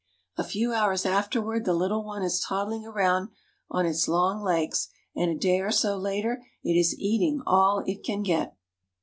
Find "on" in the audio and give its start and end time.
3.69-3.85